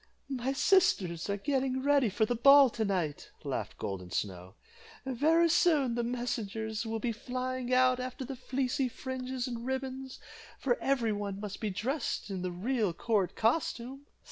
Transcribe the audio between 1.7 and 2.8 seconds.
ready for the ball